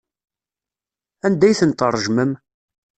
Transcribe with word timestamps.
Anda 1.25 1.45
ay 1.47 1.57
tent-tṛejmem? 1.59 2.31